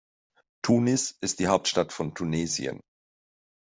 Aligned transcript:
Tunis 0.63 1.15
ist 1.21 1.37
die 1.39 1.45
Hauptstadt 1.47 1.93
von 1.93 2.15
Tunesien. 2.15 2.79